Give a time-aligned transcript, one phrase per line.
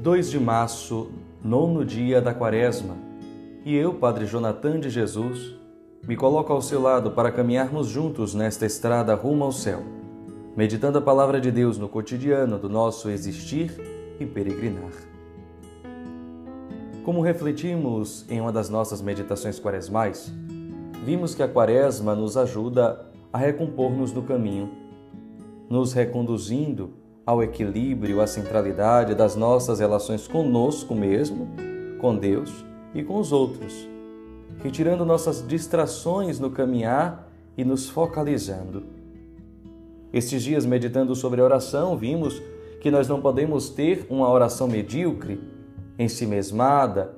[0.00, 1.10] 2 de março,
[1.44, 2.96] nono dia da quaresma,
[3.66, 5.54] e eu, Padre Jonathan de Jesus,
[6.08, 9.82] me coloco ao seu lado para caminharmos juntos nesta estrada rumo ao céu,
[10.56, 13.78] meditando a palavra de Deus no cotidiano do nosso existir
[14.18, 14.90] e peregrinar.
[17.04, 20.32] Como refletimos em uma das nossas meditações quaresmais,
[21.04, 24.70] vimos que a quaresma nos ajuda a recompor-nos no caminho,
[25.68, 26.99] nos reconduzindo
[27.30, 31.46] ao equilíbrio, à centralidade das nossas relações conosco mesmo,
[32.00, 33.88] com Deus e com os outros,
[34.60, 38.82] retirando nossas distrações no caminhar e nos focalizando.
[40.12, 42.42] Estes dias, meditando sobre a oração, vimos
[42.80, 45.40] que nós não podemos ter uma oração medíocre,
[45.96, 47.12] ensimesmada,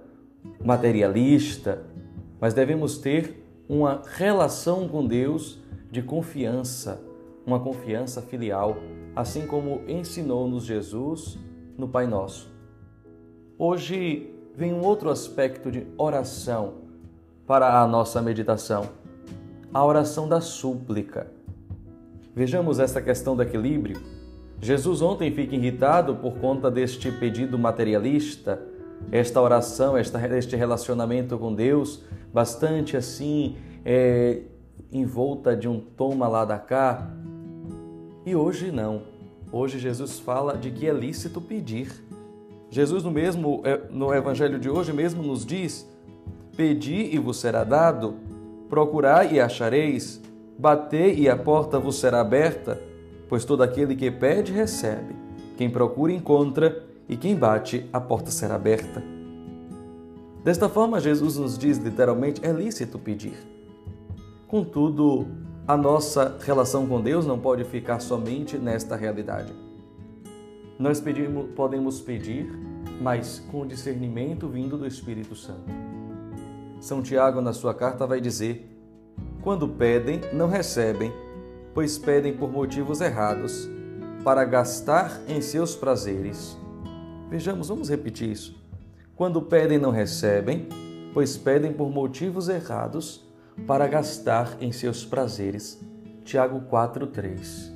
[0.62, 1.86] materialista,
[2.38, 5.58] mas devemos ter uma relação com Deus
[5.90, 7.02] de confiança,
[7.46, 8.76] uma confiança filial
[9.14, 11.38] assim como ensinou-nos Jesus
[11.76, 12.50] no Pai Nosso.
[13.58, 16.74] Hoje vem um outro aspecto de oração
[17.46, 18.88] para a nossa meditação,
[19.72, 21.30] a oração da súplica.
[22.34, 24.00] Vejamos esta questão do equilíbrio.
[24.60, 28.62] Jesus ontem fica irritado por conta deste pedido materialista,
[29.10, 34.42] esta oração, esta, este relacionamento com Deus, bastante assim, é,
[34.92, 37.10] envolta de um toma lá da cá,
[38.24, 39.02] e hoje não.
[39.50, 41.92] Hoje Jesus fala de que é lícito pedir.
[42.70, 45.86] Jesus no mesmo é, no evangelho de hoje mesmo nos diz:
[46.56, 48.16] Pedi e vos será dado,
[48.68, 50.20] procurai e achareis,
[50.58, 52.80] batei e a porta vos será aberta,
[53.28, 55.14] pois todo aquele que pede recebe,
[55.56, 59.02] quem procura encontra, e quem bate a porta será aberta.
[60.42, 63.36] Desta forma, Jesus nos diz literalmente: é lícito pedir.
[64.48, 65.26] Contudo,
[65.66, 69.52] a nossa relação com Deus não pode ficar somente nesta realidade.
[70.78, 72.50] Nós pedimos, podemos pedir,
[73.00, 75.70] mas com discernimento vindo do Espírito Santo.
[76.80, 78.68] São Tiago, na sua carta, vai dizer:
[79.40, 81.12] Quando pedem, não recebem,
[81.72, 83.68] pois pedem por motivos errados,
[84.24, 86.58] para gastar em seus prazeres.
[87.30, 88.60] Vejamos, vamos repetir isso.
[89.14, 90.68] Quando pedem, não recebem,
[91.14, 93.24] pois pedem por motivos errados,
[93.66, 95.80] para gastar em seus prazeres.
[96.24, 97.72] Tiago 4:3.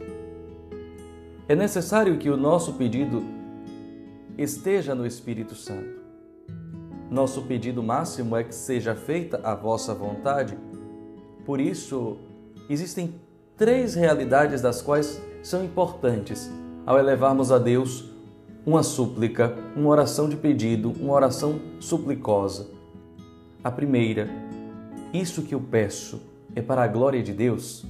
[1.49, 3.23] É necessário que o nosso pedido
[4.37, 6.01] esteja no Espírito Santo.
[7.11, 10.59] Nosso pedido máximo é que seja feita a vossa vontade.
[11.45, 12.17] Por isso,
[12.69, 13.15] existem
[13.57, 16.51] três realidades das quais são importantes
[16.85, 18.11] ao elevarmos a Deus
[18.67, 22.69] uma súplica, uma oração de pedido, uma oração suplicosa.
[23.63, 24.29] A primeira,
[25.13, 26.21] isso que eu peço
[26.55, 27.85] é para a glória de Deus?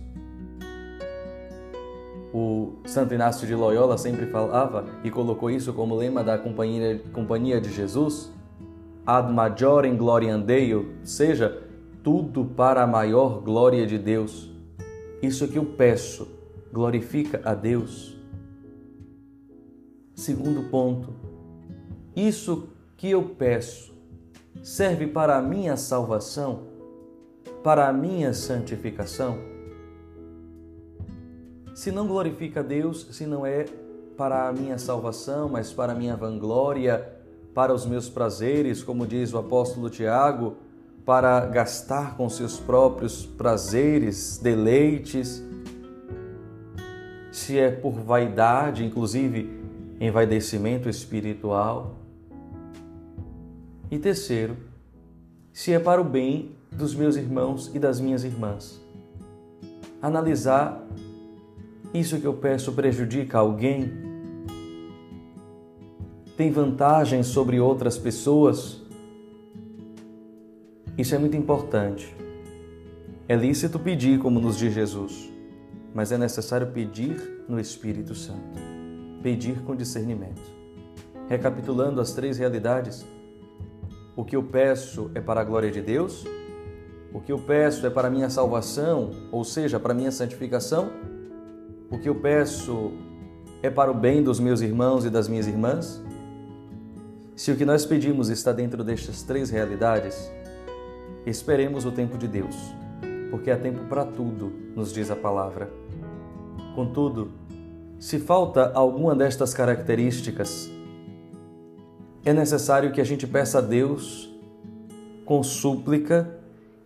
[2.33, 7.61] O Santo Inácio de Loyola sempre falava e colocou isso como lema da Companhia, Companhia
[7.61, 8.31] de Jesus:
[9.07, 11.63] Ad majorem gloriam Deo, seja,
[12.03, 14.51] tudo para a maior glória de Deus.
[15.23, 16.29] Isso que eu peço
[16.73, 18.17] glorifica a Deus.
[20.15, 21.15] Segundo ponto,
[22.15, 23.95] isso que eu peço
[24.63, 26.76] serve para a minha salvação?
[27.67, 29.41] Para a minha santificação?
[31.75, 33.65] Se não glorifica Deus, se não é
[34.17, 37.13] para a minha salvação, mas para a minha vanglória,
[37.53, 40.59] para os meus prazeres, como diz o apóstolo Tiago,
[41.05, 45.43] para gastar com seus próprios prazeres, deleites,
[47.33, 49.61] se é por vaidade, inclusive
[50.01, 51.97] envaidecimento espiritual.
[53.91, 54.57] E terceiro,
[55.57, 58.79] se é para o bem dos meus irmãos e das minhas irmãs.
[60.03, 60.87] Analisar
[61.95, 63.91] isso que eu peço prejudica alguém?
[66.37, 68.83] Tem vantagem sobre outras pessoas?
[70.99, 72.15] Isso é muito importante.
[73.27, 75.33] É lícito pedir, como nos diz Jesus,
[75.95, 78.61] mas é necessário pedir no Espírito Santo.
[79.23, 80.53] Pedir com discernimento.
[81.31, 83.07] Recapitulando as três realidades,
[84.17, 86.25] o que eu peço é para a glória de Deus,
[87.13, 90.91] o que eu peço é para minha salvação, ou seja, para minha santificação?
[91.91, 92.93] O que eu peço
[93.63, 96.03] é para o bem dos meus irmãos e das minhas irmãs?
[97.35, 100.31] Se o que nós pedimos está dentro destas três realidades,
[101.27, 102.57] esperemos o tempo de Deus,
[103.31, 105.71] porque há tempo para tudo, nos diz a palavra.
[106.75, 107.33] Contudo,
[107.99, 110.71] se falta alguma destas características,
[112.27, 114.29] é necessário que a gente peça a Deus
[115.25, 116.29] com súplica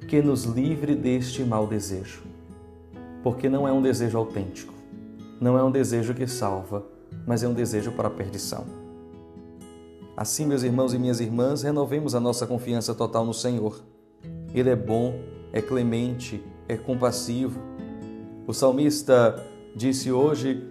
[0.07, 2.23] que nos livre deste mau desejo.
[3.23, 4.75] Porque não é um desejo autêntico,
[5.41, 6.85] não é um desejo que salva,
[7.27, 8.67] mas é um desejo para a perdição.
[10.15, 13.83] Assim, meus irmãos e minhas irmãs, renovemos a nossa confiança total no Senhor.
[14.55, 15.15] Ele é bom,
[15.55, 17.59] é clemente, é compassivo.
[18.47, 19.43] O salmista
[19.75, 20.63] disse hoje: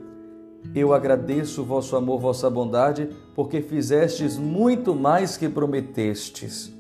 [0.74, 6.72] Eu agradeço o vosso amor, vossa bondade, porque fizestes muito mais que prometestes.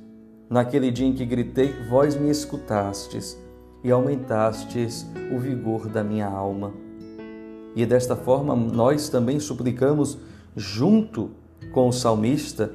[0.49, 3.37] Naquele dia em que gritei, vós me escutastes
[3.83, 6.73] e aumentastes o vigor da minha alma.
[7.75, 10.17] E desta forma nós também suplicamos,
[10.55, 11.31] junto
[11.71, 12.73] com o salmista,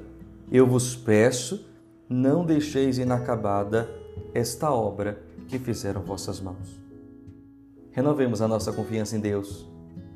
[0.50, 1.66] eu vos peço,
[2.08, 3.88] não deixeis inacabada
[4.32, 6.80] esta obra que fizeram vossas mãos.
[7.90, 9.68] Renovemos a nossa confiança em Deus,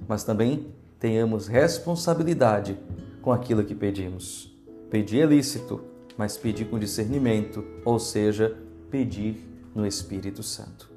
[0.07, 0.67] mas também
[0.99, 2.79] tenhamos responsabilidade
[3.23, 4.55] com aquilo que pedimos.
[4.91, 5.81] Pedir é lícito,
[6.17, 8.57] mas pedir com discernimento, ou seja,
[8.91, 10.91] pedir no Espírito Santo.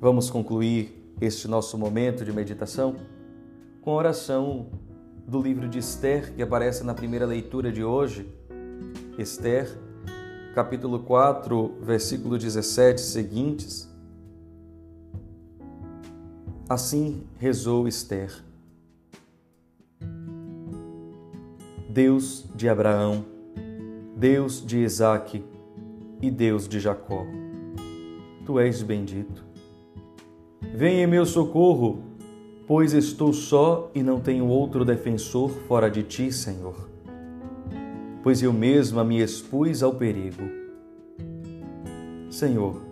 [0.00, 2.96] Vamos concluir este nosso momento de meditação
[3.80, 4.66] com a oração
[5.26, 8.28] do livro de Esther, que aparece na primeira leitura de hoje.
[9.18, 9.76] Esther,
[10.54, 13.95] capítulo 4, versículo 17 seguintes.
[16.68, 18.42] Assim rezou Esther.
[21.88, 23.24] Deus de Abraão,
[24.16, 25.44] Deus de Isaque
[26.20, 27.24] e Deus de Jacó.
[28.44, 29.44] Tu és bendito.
[30.74, 32.02] Venha em meu socorro,
[32.66, 36.88] pois estou só e não tenho outro defensor fora de ti, Senhor.
[38.24, 40.42] Pois eu mesma me expus ao perigo.
[42.28, 42.82] Senhor,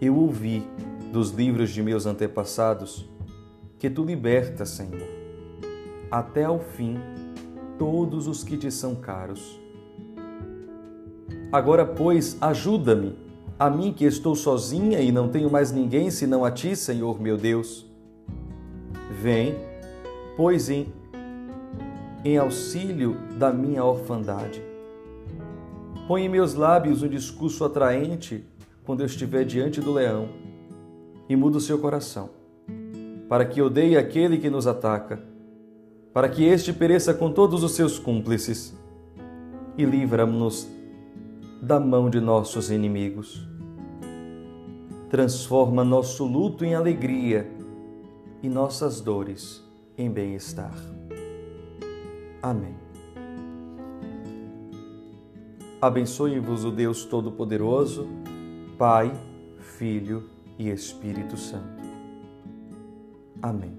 [0.00, 0.64] eu ouvi
[1.14, 3.08] dos livros de meus antepassados
[3.78, 5.08] que tu libertas, Senhor,
[6.10, 6.98] até ao fim
[7.78, 9.64] todos os que te são caros
[11.54, 13.16] Agora, pois, ajuda-me,
[13.56, 17.36] a mim que estou sozinha e não tenho mais ninguém senão a ti, Senhor meu
[17.36, 17.86] Deus.
[19.22, 19.54] Vem,
[20.36, 20.92] pois, em,
[22.24, 24.60] em auxílio da minha orfandade.
[26.08, 28.44] Põe em meus lábios um discurso atraente
[28.84, 30.30] quando eu estiver diante do leão,
[31.28, 32.30] e muda o seu coração,
[33.28, 35.22] para que odeie aquele que nos ataca,
[36.12, 38.76] para que este pereça com todos os seus cúmplices,
[39.76, 40.68] e livra-nos
[41.60, 43.48] da mão de nossos inimigos.
[45.08, 47.50] Transforma nosso luto em alegria
[48.42, 49.62] e nossas dores
[49.96, 50.74] em bem-estar.
[52.42, 52.76] Amém.
[55.80, 58.06] Abençoe-vos o Deus Todo-Poderoso,
[58.78, 59.12] Pai,
[59.58, 61.82] Filho e Espírito Santo.
[63.42, 63.78] Amém.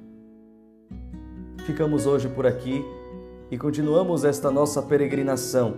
[1.65, 2.83] Ficamos hoje por aqui
[3.49, 5.77] e continuamos esta nossa peregrinação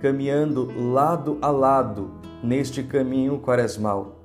[0.00, 2.12] caminhando lado a lado
[2.42, 4.24] neste caminho quaresmal.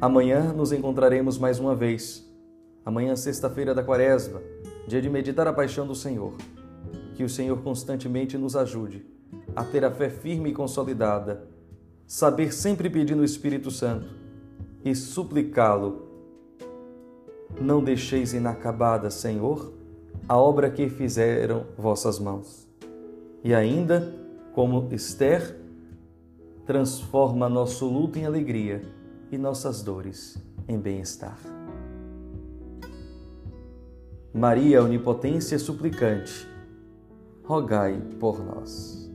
[0.00, 2.24] Amanhã nos encontraremos mais uma vez.
[2.84, 4.40] Amanhã, sexta-feira da Quaresma,
[4.86, 6.34] dia de meditar a paixão do Senhor.
[7.14, 9.04] Que o Senhor constantemente nos ajude
[9.54, 11.44] a ter a fé firme e consolidada,
[12.06, 14.21] saber sempre pedir no Espírito Santo
[14.84, 16.08] e suplicá-lo.
[17.60, 19.72] Não deixeis inacabada, Senhor,
[20.28, 22.68] a obra que fizeram vossas mãos.
[23.44, 24.14] E ainda,
[24.54, 25.58] como Esther,
[26.66, 28.82] transforma nosso luto em alegria
[29.30, 31.38] e nossas dores em bem-estar.
[34.32, 36.48] Maria, onipotência suplicante,
[37.44, 39.11] rogai por nós.